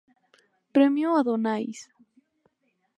[0.75, 1.79] Premio Adonáis.